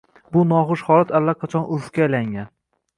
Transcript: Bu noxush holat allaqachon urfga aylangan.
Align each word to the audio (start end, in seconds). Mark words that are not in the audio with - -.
Bu 0.37 0.45
noxush 0.53 0.85
holat 0.89 1.15
allaqachon 1.21 1.69
urfga 1.77 2.05
aylangan. 2.11 2.55